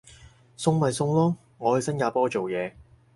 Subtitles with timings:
[0.57, 2.73] 送咪送咯，我去新加坡做嘢